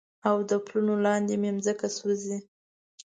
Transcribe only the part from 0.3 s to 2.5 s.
د پلونو لاندې مې مځکه سوزي